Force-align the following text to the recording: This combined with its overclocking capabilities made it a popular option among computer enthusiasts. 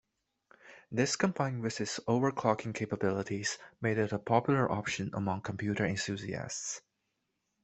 This 0.91 1.15
combined 1.15 1.61
with 1.61 1.79
its 1.79 1.99
overclocking 2.07 2.73
capabilities 2.73 3.59
made 3.81 3.99
it 3.99 4.11
a 4.11 4.17
popular 4.17 4.67
option 4.71 5.11
among 5.13 5.41
computer 5.41 5.85
enthusiasts. 5.85 6.81